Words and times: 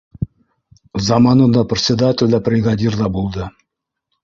Заманында 1.09 1.63
председатель 1.75 2.33
дә, 2.37 2.41
бригадир 2.49 3.01
ҙа 3.05 3.13
булды. 3.21 3.49